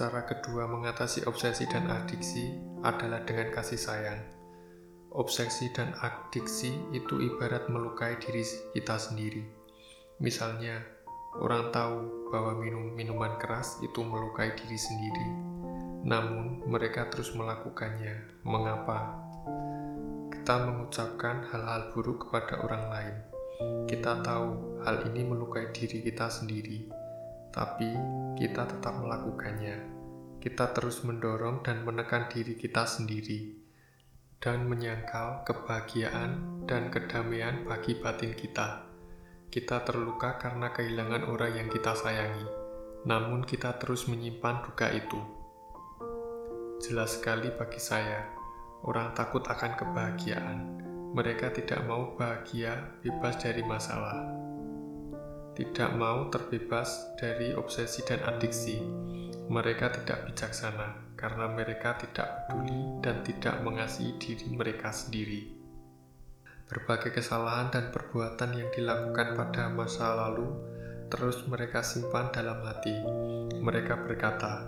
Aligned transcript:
Cara 0.00 0.24
kedua 0.24 0.64
mengatasi 0.64 1.28
obsesi 1.28 1.68
dan 1.68 1.84
adiksi 1.92 2.56
adalah 2.80 3.20
dengan 3.20 3.52
kasih 3.52 3.76
sayang. 3.76 4.16
Obsesi 5.12 5.68
dan 5.76 5.92
adiksi 6.00 6.72
itu 6.96 7.20
ibarat 7.20 7.68
melukai 7.68 8.16
diri 8.16 8.40
kita 8.72 8.96
sendiri. 8.96 9.44
Misalnya, 10.24 10.80
orang 11.36 11.68
tahu 11.68 12.32
bahwa 12.32 12.56
minum 12.56 12.96
minuman 12.96 13.36
keras 13.36 13.76
itu 13.84 14.00
melukai 14.00 14.56
diri 14.56 14.80
sendiri, 14.80 15.26
namun 16.08 16.64
mereka 16.64 17.12
terus 17.12 17.36
melakukannya. 17.36 18.40
Mengapa? 18.40 19.20
Kita 20.32 20.64
mengucapkan 20.64 21.44
hal-hal 21.52 21.92
buruk 21.92 22.24
kepada 22.24 22.56
orang 22.64 22.84
lain. 22.88 23.16
Kita 23.84 24.24
tahu 24.24 24.80
hal 24.80 25.12
ini 25.12 25.28
melukai 25.28 25.68
diri 25.76 26.00
kita 26.00 26.32
sendiri, 26.32 26.88
tapi 27.50 27.90
kita 28.38 28.66
tetap 28.66 28.94
melakukannya. 29.02 29.98
Kita 30.40 30.72
terus 30.72 31.04
mendorong 31.04 31.60
dan 31.60 31.84
menekan 31.84 32.30
diri 32.32 32.56
kita 32.56 32.88
sendiri, 32.88 33.52
dan 34.40 34.64
menyangkal 34.64 35.44
kebahagiaan 35.44 36.64
dan 36.64 36.88
kedamaian 36.88 37.68
bagi 37.68 38.00
batin 38.00 38.32
kita. 38.32 38.88
Kita 39.50 39.84
terluka 39.84 40.40
karena 40.40 40.72
kehilangan 40.72 41.28
orang 41.28 41.52
yang 41.60 41.68
kita 41.68 41.92
sayangi, 41.92 42.46
namun 43.04 43.44
kita 43.44 43.76
terus 43.76 44.08
menyimpan 44.08 44.64
duka 44.64 44.88
itu. 44.88 45.20
Jelas 46.80 47.20
sekali 47.20 47.52
bagi 47.52 47.82
saya, 47.82 48.24
orang 48.88 49.12
takut 49.12 49.44
akan 49.44 49.76
kebahagiaan. 49.76 50.58
Mereka 51.12 51.52
tidak 51.52 51.84
mau 51.84 52.14
bahagia 52.16 52.96
bebas 53.02 53.36
dari 53.42 53.66
masalah 53.66 54.49
tidak 55.60 55.92
mau 55.92 56.32
terbebas 56.32 57.12
dari 57.20 57.52
obsesi 57.52 58.00
dan 58.08 58.24
adiksi. 58.24 58.80
Mereka 59.52 59.92
tidak 59.92 60.32
bijaksana 60.32 61.12
karena 61.20 61.52
mereka 61.52 62.00
tidak 62.00 62.48
peduli 62.48 62.96
dan 63.04 63.20
tidak 63.20 63.60
mengasihi 63.60 64.16
diri 64.16 64.48
mereka 64.56 64.88
sendiri. 64.88 65.52
Berbagai 66.64 67.12
kesalahan 67.12 67.68
dan 67.68 67.92
perbuatan 67.92 68.56
yang 68.56 68.72
dilakukan 68.72 69.36
pada 69.36 69.68
masa 69.68 70.16
lalu 70.16 70.48
terus 71.12 71.44
mereka 71.44 71.84
simpan 71.84 72.32
dalam 72.32 72.64
hati. 72.64 72.96
Mereka 73.60 74.08
berkata, 74.08 74.64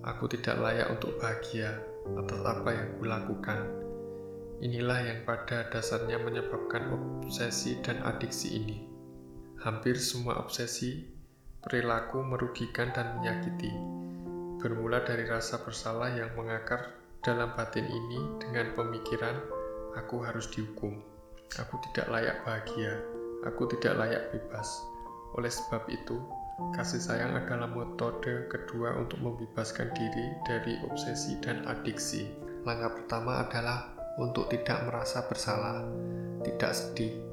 "Aku 0.00 0.32
tidak 0.32 0.56
layak 0.64 0.88
untuk 0.96 1.20
bahagia 1.20 1.76
atas 2.16 2.40
apa 2.40 2.70
yang 2.72 2.88
kulakukan." 2.96 3.68
Inilah 4.62 5.02
yang 5.02 5.20
pada 5.28 5.68
dasarnya 5.68 6.22
menyebabkan 6.22 6.88
obsesi 7.20 7.82
dan 7.82 8.00
adiksi 8.06 8.62
ini. 8.62 8.91
Hampir 9.62 9.94
semua 9.94 10.42
obsesi 10.42 11.06
perilaku 11.62 12.18
merugikan 12.18 12.90
dan 12.90 13.14
menyakiti. 13.14 13.70
Bermula 14.58 15.06
dari 15.06 15.22
rasa 15.22 15.62
bersalah 15.62 16.10
yang 16.10 16.34
mengakar 16.34 16.98
dalam 17.22 17.54
batin 17.54 17.86
ini 17.86 18.42
dengan 18.42 18.74
pemikiran, 18.74 19.38
aku 19.94 20.18
harus 20.26 20.50
dihukum. 20.50 20.98
Aku 21.62 21.78
tidak 21.86 22.10
layak 22.10 22.42
bahagia. 22.42 23.06
Aku 23.46 23.70
tidak 23.70 24.02
layak 24.02 24.34
bebas. 24.34 24.66
Oleh 25.38 25.54
sebab 25.54 25.86
itu, 25.86 26.18
kasih 26.74 26.98
sayang 26.98 27.38
adalah 27.38 27.70
metode 27.70 28.50
kedua 28.50 28.98
untuk 28.98 29.22
membebaskan 29.22 29.94
diri 29.94 30.26
dari 30.42 30.74
obsesi 30.90 31.38
dan 31.38 31.62
adiksi. 31.70 32.26
Langkah 32.66 32.98
pertama 32.98 33.46
adalah 33.46 33.94
untuk 34.18 34.50
tidak 34.50 34.90
merasa 34.90 35.22
bersalah, 35.30 35.86
tidak 36.42 36.74
sedih, 36.74 37.31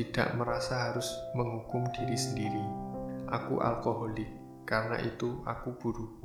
tidak 0.00 0.32
merasa 0.32 0.88
harus 0.88 1.12
menghukum 1.36 1.84
diri 1.92 2.16
sendiri. 2.16 2.64
Aku 3.28 3.60
alkoholik, 3.60 4.32
karena 4.64 4.96
itu 4.96 5.44
aku 5.44 5.76
buruk. 5.76 6.24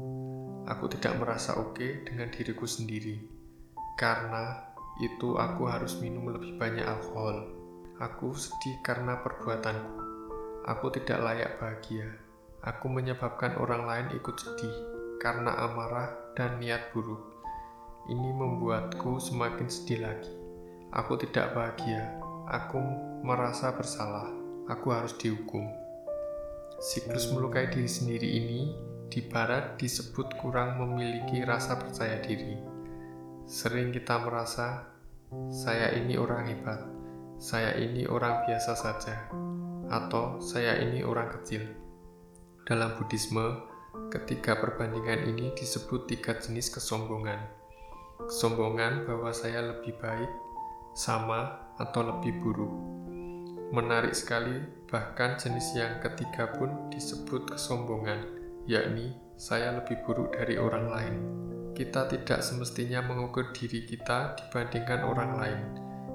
Aku 0.64 0.88
tidak 0.88 1.20
merasa 1.20 1.60
oke 1.60 1.76
okay 1.76 1.92
dengan 2.08 2.32
diriku 2.32 2.64
sendiri. 2.64 3.20
Karena 4.00 4.64
itu 5.04 5.36
aku 5.36 5.68
harus 5.68 6.00
minum 6.00 6.32
lebih 6.32 6.56
banyak 6.56 6.88
alkohol. 6.88 7.52
Aku 8.00 8.32
sedih 8.32 8.80
karena 8.80 9.20
perbuatanku. 9.20 10.00
Aku 10.72 10.88
tidak 10.96 11.20
layak 11.20 11.60
bahagia. 11.60 12.08
Aku 12.64 12.88
menyebabkan 12.88 13.60
orang 13.60 13.84
lain 13.84 14.08
ikut 14.16 14.40
sedih 14.40 14.76
karena 15.20 15.52
amarah 15.52 16.16
dan 16.40 16.64
niat 16.64 16.96
buruk. 16.96 17.22
Ini 18.08 18.30
membuatku 18.40 19.20
semakin 19.20 19.68
sedih 19.68 20.00
lagi. 20.00 20.32
Aku 20.96 21.20
tidak 21.20 21.52
bahagia 21.52 22.25
Aku 22.46 22.78
merasa 23.26 23.74
bersalah. 23.74 24.30
Aku 24.70 24.94
harus 24.94 25.18
dihukum. 25.18 25.66
Siklus 26.78 27.34
melukai 27.34 27.74
diri 27.74 27.90
sendiri 27.90 28.30
ini 28.38 28.70
di 29.10 29.26
barat 29.26 29.82
disebut 29.82 30.38
kurang 30.38 30.78
memiliki 30.78 31.42
rasa 31.42 31.82
percaya 31.82 32.22
diri. 32.22 32.54
Sering 33.50 33.90
kita 33.90 34.22
merasa, 34.22 34.86
saya 35.50 35.90
ini 35.98 36.22
orang 36.22 36.46
hebat, 36.46 36.86
saya 37.42 37.74
ini 37.82 38.06
orang 38.06 38.46
biasa 38.46 38.78
saja, 38.78 39.26
atau 39.90 40.38
saya 40.38 40.78
ini 40.86 41.02
orang 41.02 41.34
kecil. 41.42 41.66
Dalam 42.62 42.94
Buddhisme, 42.94 43.58
ketiga 44.14 44.54
perbandingan 44.62 45.34
ini 45.34 45.50
disebut 45.58 46.06
tiga 46.06 46.38
jenis 46.38 46.70
kesombongan. 46.70 47.42
Kesombongan 48.22 49.10
bahwa 49.10 49.34
saya 49.34 49.66
lebih 49.66 49.98
baik, 49.98 50.45
sama, 50.96 51.60
atau 51.76 52.08
lebih 52.08 52.40
buruk. 52.40 52.72
Menarik 53.76 54.16
sekali, 54.16 54.64
bahkan 54.88 55.36
jenis 55.36 55.76
yang 55.76 56.00
ketiga 56.00 56.56
pun 56.56 56.88
disebut 56.88 57.52
kesombongan, 57.52 58.24
yakni 58.64 59.12
saya 59.36 59.76
lebih 59.76 60.00
buruk 60.08 60.32
dari 60.32 60.56
orang 60.56 60.88
lain. 60.88 61.16
Kita 61.76 62.08
tidak 62.08 62.40
semestinya 62.40 63.04
mengukur 63.04 63.52
diri 63.52 63.84
kita 63.84 64.40
dibandingkan 64.40 65.04
orang 65.04 65.32
lain. 65.36 65.62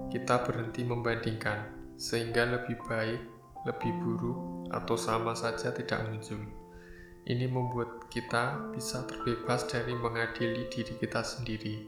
Kita 0.09 0.41
berhenti 0.41 0.81
membandingkan, 0.89 1.93
sehingga 2.01 2.49
lebih 2.49 2.81
baik, 2.89 3.21
lebih 3.69 3.93
buruk, 4.01 4.73
atau 4.73 4.97
sama 4.97 5.37
saja 5.37 5.69
tidak 5.77 6.01
muncul. 6.09 6.41
Ini 7.29 7.45
membuat 7.53 8.09
kita 8.09 8.73
bisa 8.73 9.05
terbebas 9.05 9.69
dari 9.69 9.93
mengadili 9.93 10.65
diri 10.73 10.97
kita 10.97 11.21
sendiri, 11.21 11.85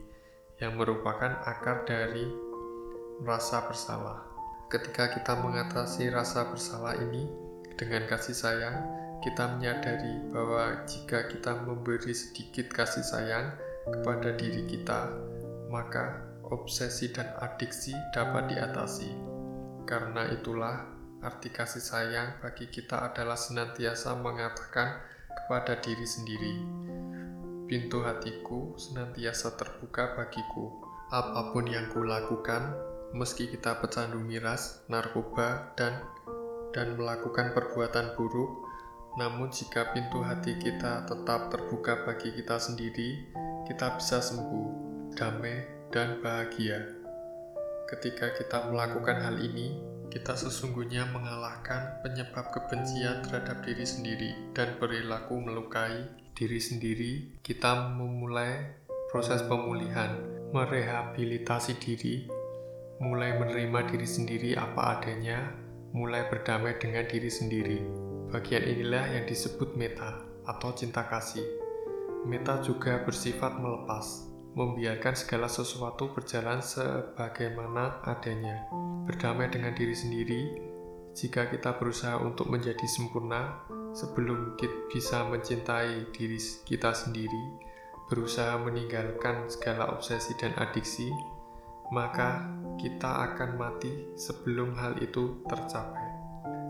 yang 0.60 0.76
merupakan 0.76 1.40
akar 1.48 1.88
dari 1.88 2.51
rasa 3.20 3.68
bersalah. 3.68 4.24
Ketika 4.72 5.12
kita 5.12 5.36
mengatasi 5.36 6.08
rasa 6.08 6.48
bersalah 6.48 6.96
ini 6.96 7.28
dengan 7.76 8.08
kasih 8.08 8.32
sayang, 8.32 8.76
kita 9.20 9.54
menyadari 9.54 10.32
bahwa 10.32 10.82
jika 10.88 11.28
kita 11.28 11.54
memberi 11.62 12.10
sedikit 12.16 12.72
kasih 12.72 13.04
sayang 13.04 13.52
kepada 13.86 14.34
diri 14.34 14.64
kita, 14.64 15.12
maka 15.68 16.24
obsesi 16.48 17.12
dan 17.12 17.30
adiksi 17.38 17.94
dapat 18.10 18.50
diatasi. 18.50 19.12
Karena 19.86 20.26
itulah 20.32 20.88
arti 21.22 21.54
kasih 21.54 21.82
sayang 21.82 22.42
bagi 22.42 22.66
kita 22.66 23.12
adalah 23.12 23.38
senantiasa 23.38 24.18
mengatakan 24.18 24.98
kepada 25.32 25.78
diri 25.78 26.06
sendiri, 26.06 26.54
pintu 27.70 28.02
hatiku 28.02 28.74
senantiasa 28.74 29.54
terbuka 29.54 30.18
bagiku. 30.18 30.82
Apa 31.12 31.52
pun 31.52 31.68
yang 31.68 31.92
kulakukan, 31.92 32.72
meski 33.12 33.48
kita 33.48 33.80
pecandu 33.80 34.20
miras, 34.20 34.84
narkoba, 34.88 35.76
dan 35.76 36.00
dan 36.72 36.96
melakukan 36.96 37.52
perbuatan 37.52 38.16
buruk, 38.16 38.64
namun 39.20 39.52
jika 39.52 39.92
pintu 39.92 40.24
hati 40.24 40.56
kita 40.56 41.04
tetap 41.04 41.52
terbuka 41.52 42.08
bagi 42.08 42.32
kita 42.32 42.56
sendiri, 42.56 43.28
kita 43.68 44.00
bisa 44.00 44.24
sembuh, 44.24 44.68
damai, 45.12 45.68
dan 45.92 46.24
bahagia. 46.24 46.80
Ketika 47.92 48.32
kita 48.32 48.72
melakukan 48.72 49.20
hal 49.20 49.36
ini, 49.36 49.76
kita 50.08 50.32
sesungguhnya 50.32 51.12
mengalahkan 51.12 52.00
penyebab 52.00 52.48
kebencian 52.52 53.20
terhadap 53.20 53.60
diri 53.64 53.84
sendiri 53.84 54.32
dan 54.56 54.80
perilaku 54.80 55.36
melukai 55.40 56.08
diri 56.32 56.56
sendiri. 56.56 57.12
Kita 57.44 57.92
memulai 57.92 58.80
proses 59.12 59.44
pemulihan, 59.44 60.16
merehabilitasi 60.56 61.76
diri, 61.76 62.28
mulai 63.00 63.38
menerima 63.38 63.88
diri 63.88 64.08
sendiri 64.08 64.50
apa 64.58 64.98
adanya, 64.98 65.54
mulai 65.96 66.28
berdamai 66.28 66.76
dengan 66.76 67.08
diri 67.08 67.30
sendiri. 67.32 67.80
Bagian 68.32 68.64
inilah 68.64 69.12
yang 69.16 69.24
disebut 69.28 69.76
meta 69.76 70.24
atau 70.48 70.72
cinta 70.72 71.04
kasih. 71.04 71.44
Meta 72.24 72.60
juga 72.64 73.04
bersifat 73.04 73.60
melepas, 73.60 74.28
membiarkan 74.56 75.12
segala 75.16 75.48
sesuatu 75.48 76.12
berjalan 76.12 76.60
sebagaimana 76.64 78.00
adanya. 78.04 78.68
Berdamai 79.04 79.52
dengan 79.52 79.74
diri 79.76 79.92
sendiri, 79.92 80.42
jika 81.12 81.52
kita 81.52 81.76
berusaha 81.76 82.16
untuk 82.24 82.48
menjadi 82.48 82.88
sempurna 82.88 83.60
sebelum 83.92 84.56
kita 84.56 84.88
bisa 84.88 85.28
mencintai 85.28 86.08
diri 86.16 86.40
kita 86.64 86.96
sendiri, 86.96 87.44
berusaha 88.08 88.56
meninggalkan 88.64 89.48
segala 89.52 89.92
obsesi 89.92 90.32
dan 90.40 90.56
adiksi, 90.56 91.12
maka 91.92 92.48
kita 92.80 93.30
akan 93.30 93.60
mati 93.60 94.16
sebelum 94.16 94.72
hal 94.80 94.96
itu 95.04 95.44
tercapai. 95.44 96.08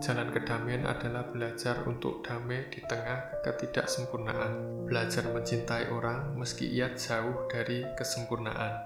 Jalan 0.03 0.35
kedamaian 0.35 0.83
adalah 0.83 1.31
belajar 1.31 1.87
untuk 1.87 2.27
damai 2.27 2.67
di 2.67 2.83
tengah 2.83 3.39
ketidaksempurnaan. 3.39 4.83
Belajar 4.83 5.31
mencintai 5.31 5.95
orang 5.95 6.35
meski 6.35 6.67
ia 6.67 6.91
jauh 6.91 7.47
dari 7.47 7.87
kesempurnaan. 7.95 8.83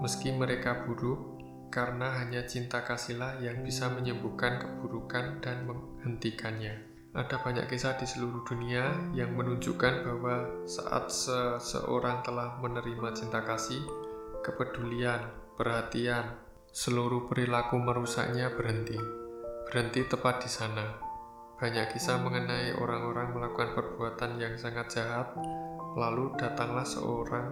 Meski 0.00 0.32
mereka 0.32 0.88
buruk, 0.88 1.36
karena 1.68 2.16
hanya 2.16 2.48
cinta 2.48 2.80
kasihlah 2.80 3.44
yang 3.44 3.60
bisa 3.60 3.92
menyembuhkan 3.92 4.56
keburukan 4.56 5.44
dan 5.44 5.68
menghentikannya. 5.68 6.80
Ada 7.12 7.44
banyak 7.44 7.68
kisah 7.68 8.00
di 8.00 8.08
seluruh 8.08 8.40
dunia 8.48 8.88
yang 9.12 9.36
menunjukkan 9.36 10.00
bahwa 10.00 10.64
saat 10.64 11.12
seseorang 11.12 12.24
telah 12.24 12.56
menerima 12.64 13.12
cinta 13.12 13.44
kasih, 13.44 13.84
kepedulian, 14.40 15.28
perhatian, 15.58 16.48
Seluruh 16.78 17.26
perilaku 17.26 17.80
merusaknya 17.80 18.54
berhenti. 18.54 18.94
Berhenti 19.66 20.04
tepat 20.06 20.44
di 20.44 20.50
sana. 20.52 20.94
Banyak 21.58 21.90
kisah 21.90 22.22
mengenai 22.22 22.76
orang-orang 22.78 23.34
melakukan 23.34 23.74
perbuatan 23.74 24.38
yang 24.38 24.54
sangat 24.54 24.94
jahat, 24.94 25.34
lalu 25.98 26.30
datanglah 26.38 26.86
seorang 26.86 27.50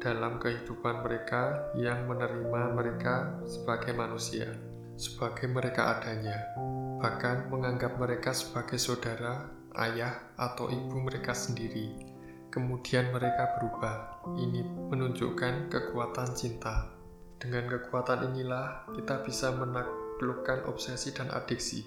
dalam 0.00 0.40
kehidupan 0.40 1.04
mereka 1.04 1.68
yang 1.76 2.08
menerima 2.08 2.72
mereka 2.72 3.44
sebagai 3.44 3.92
manusia, 3.92 4.48
sebagai 4.96 5.52
mereka 5.52 6.00
adanya, 6.00 6.48
bahkan 7.02 7.52
menganggap 7.52 8.00
mereka 8.00 8.32
sebagai 8.32 8.80
saudara, 8.80 9.52
ayah, 9.84 10.32
atau 10.40 10.72
ibu 10.72 10.96
mereka 11.04 11.36
sendiri. 11.36 11.92
Kemudian 12.48 13.12
mereka 13.12 13.58
berubah. 13.60 14.24
Ini 14.40 14.64
menunjukkan 14.64 15.68
kekuatan 15.68 16.32
cinta. 16.32 16.95
Dengan 17.36 17.68
kekuatan 17.68 18.32
inilah 18.32 18.88
kita 18.96 19.20
bisa 19.20 19.52
menaklukkan 19.52 20.64
obsesi 20.72 21.12
dan 21.12 21.28
adiksi. 21.28 21.84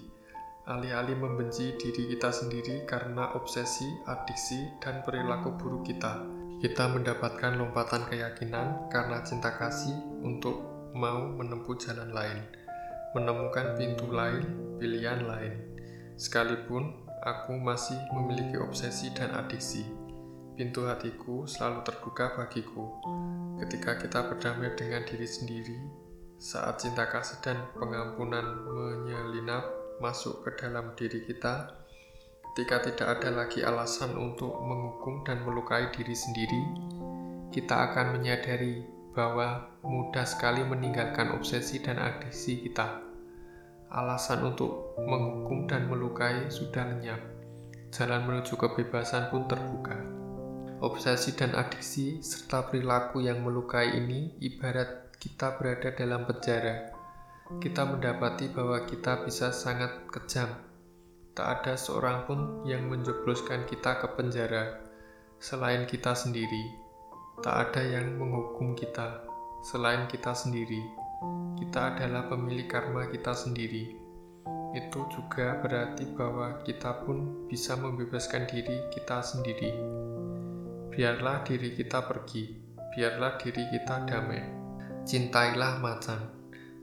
Alih-alih 0.70 1.18
membenci 1.18 1.74
diri 1.74 2.06
kita 2.14 2.30
sendiri 2.30 2.86
karena 2.86 3.34
obsesi, 3.34 3.90
adiksi, 4.06 4.78
dan 4.78 5.02
perilaku 5.02 5.58
buruk 5.58 5.90
kita, 5.90 6.22
kita 6.62 6.92
mendapatkan 6.94 7.58
lompatan 7.58 8.06
keyakinan 8.06 8.86
karena 8.92 9.24
cinta 9.26 9.50
kasih 9.58 9.96
untuk 10.22 10.62
mau 10.94 11.26
menempuh 11.26 11.74
jalan 11.80 12.14
lain, 12.14 12.46
menemukan 13.18 13.74
pintu 13.74 14.06
lain, 14.06 14.46
pilihan 14.78 15.26
lain. 15.26 15.58
Sekalipun 16.14 17.08
aku 17.26 17.58
masih 17.58 17.98
memiliki 18.14 18.60
obsesi 18.60 19.10
dan 19.10 19.34
adiksi, 19.34 19.82
pintu 20.60 20.84
hatiku 20.84 21.48
selalu 21.48 21.80
terbuka 21.88 22.36
bagiku. 22.36 23.00
Ketika 23.64 23.96
kita 23.96 24.28
berdamai 24.28 24.76
dengan 24.76 25.00
diri 25.08 25.24
sendiri, 25.24 25.80
saat 26.36 26.84
cinta 26.84 27.08
kasih 27.08 27.40
dan 27.40 27.64
pengampunan 27.72 28.44
menyelinap 28.68 29.64
masuk 30.04 30.44
ke 30.44 30.60
dalam 30.60 30.92
diri 31.00 31.24
kita, 31.24 31.80
ketika 32.52 32.76
tidak 32.84 33.08
ada 33.08 33.40
lagi 33.40 33.64
alasan 33.64 34.12
untuk 34.20 34.52
menghukum 34.60 35.24
dan 35.24 35.40
melukai 35.48 35.88
diri 35.96 36.12
sendiri, 36.12 36.60
kita 37.56 37.88
akan 37.88 38.20
menyadari 38.20 38.84
bahwa 39.16 39.64
mudah 39.80 40.28
sekali 40.28 40.60
meninggalkan 40.60 41.32
obsesi 41.32 41.80
dan 41.80 41.96
adiksi 41.96 42.60
kita. 42.68 43.00
Alasan 43.88 44.44
untuk 44.44 44.92
menghukum 45.00 45.64
dan 45.64 45.88
melukai 45.88 46.52
sudah 46.52 46.84
lenyap. 46.84 47.24
Jalan 47.96 48.28
menuju 48.28 48.60
kebebasan 48.60 49.32
pun 49.32 49.48
terbuka. 49.48 50.19
Obsesi 50.80 51.36
dan 51.36 51.52
adiksi 51.52 52.24
serta 52.24 52.72
perilaku 52.72 53.20
yang 53.20 53.44
melukai 53.44 54.00
ini 54.00 54.32
ibarat 54.40 55.12
kita 55.20 55.60
berada 55.60 55.92
dalam 55.92 56.24
penjara. 56.24 56.88
Kita 57.60 57.84
mendapati 57.84 58.48
bahwa 58.48 58.88
kita 58.88 59.20
bisa 59.28 59.52
sangat 59.52 60.08
kejam. 60.08 60.48
Tak 61.36 61.46
ada 61.60 61.76
seorang 61.76 62.24
pun 62.24 62.64
yang 62.64 62.88
menjebloskan 62.88 63.68
kita 63.68 64.00
ke 64.00 64.08
penjara 64.16 64.80
selain 65.36 65.84
kita 65.84 66.16
sendiri. 66.16 66.64
Tak 67.44 67.76
ada 67.76 68.00
yang 68.00 68.16
menghukum 68.16 68.72
kita 68.72 69.20
selain 69.60 70.08
kita 70.08 70.32
sendiri. 70.32 70.80
Kita 71.60 71.92
adalah 71.92 72.24
pemilik 72.24 72.64
karma 72.64 73.04
kita 73.12 73.36
sendiri. 73.36 74.00
Itu 74.72 75.04
juga 75.12 75.60
berarti 75.60 76.08
bahwa 76.16 76.64
kita 76.64 77.04
pun 77.04 77.44
bisa 77.52 77.76
membebaskan 77.76 78.48
diri 78.48 78.88
kita 78.96 79.20
sendiri. 79.20 79.99
Biarlah 81.00 81.40
diri 81.48 81.72
kita 81.72 82.04
pergi, 82.04 82.60
biarlah 82.92 83.40
diri 83.40 83.72
kita 83.72 84.04
damai. 84.04 84.44
Cintailah 85.08 85.80
macan, 85.80 86.28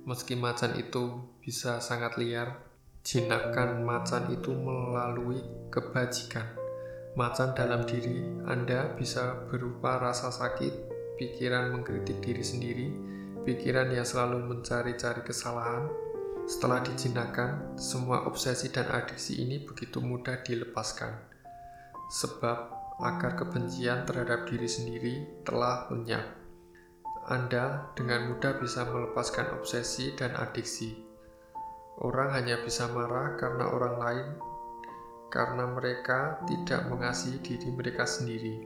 meski 0.10 0.34
macan 0.34 0.74
itu 0.74 1.22
bisa 1.38 1.78
sangat 1.78 2.18
liar, 2.18 2.58
jinakkan 3.06 3.86
macan 3.86 4.26
itu 4.34 4.58
melalui 4.58 5.38
kebajikan. 5.70 6.50
Macan 7.14 7.54
dalam 7.54 7.86
diri 7.86 8.26
Anda 8.50 8.90
bisa 8.98 9.38
berupa 9.54 10.02
rasa 10.02 10.34
sakit, 10.34 10.74
pikiran 11.22 11.78
mengkritik 11.78 12.18
diri 12.18 12.42
sendiri, 12.42 12.90
pikiran 13.46 13.94
yang 13.94 14.02
selalu 14.02 14.50
mencari-cari 14.50 15.22
kesalahan. 15.22 15.94
Setelah 16.50 16.82
dijinakkan, 16.82 17.78
semua 17.78 18.26
obsesi 18.26 18.74
dan 18.74 18.90
adiksi 18.90 19.46
ini 19.46 19.62
begitu 19.62 20.02
mudah 20.02 20.42
dilepaskan. 20.42 21.14
Sebab 22.10 22.77
agar 22.98 23.38
kebencian 23.38 24.10
terhadap 24.10 24.50
diri 24.50 24.66
sendiri 24.66 25.16
telah 25.46 25.86
lenyap. 25.94 26.26
Anda 27.28 27.94
dengan 27.94 28.34
mudah 28.34 28.58
bisa 28.58 28.88
melepaskan 28.88 29.54
obsesi 29.60 30.16
dan 30.18 30.34
adiksi. 30.34 30.96
Orang 32.02 32.34
hanya 32.34 32.62
bisa 32.62 32.90
marah 32.90 33.36
karena 33.38 33.68
orang 33.68 33.96
lain, 33.98 34.28
karena 35.28 35.66
mereka 35.68 36.40
tidak 36.48 36.88
mengasihi 36.88 37.42
diri 37.42 37.70
mereka 37.74 38.06
sendiri, 38.08 38.64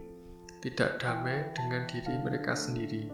tidak 0.62 1.00
damai 1.02 1.50
dengan 1.58 1.90
diri 1.90 2.16
mereka 2.22 2.54
sendiri. 2.54 3.10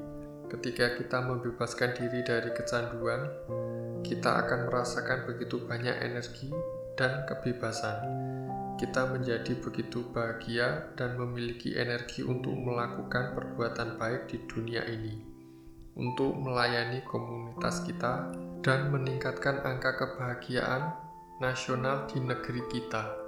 Ketika 0.51 0.95
kita 0.99 1.21
membebaskan 1.21 1.95
diri 1.95 2.23
dari 2.23 2.51
kecanduan, 2.51 3.21
kita 4.03 4.47
akan 4.47 4.67
merasakan 4.67 5.27
begitu 5.27 5.63
banyak 5.63 5.95
energi 6.01 6.51
dan 6.97 7.27
kebebasan 7.27 7.99
kita 8.77 9.09
menjadi 9.09 9.57
begitu 9.57 10.05
bahagia 10.13 10.93
dan 10.95 11.17
memiliki 11.17 11.75
energi 11.75 12.23
untuk 12.23 12.53
melakukan 12.55 13.33
perbuatan 13.33 13.97
baik 13.97 14.29
di 14.29 14.37
dunia 14.45 14.85
ini, 14.85 15.17
untuk 15.97 16.37
melayani 16.37 17.01
komunitas 17.03 17.83
kita, 17.83 18.31
dan 18.61 18.93
meningkatkan 18.93 19.65
angka 19.65 19.97
kebahagiaan 19.97 20.93
nasional 21.41 22.05
di 22.09 22.21
negeri 22.21 22.61
kita. 22.69 23.26